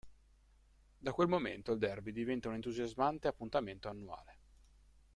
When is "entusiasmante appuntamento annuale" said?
2.55-4.37